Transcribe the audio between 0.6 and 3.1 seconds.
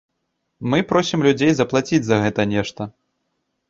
Мы просім людзей заплаціць за гэта нешта.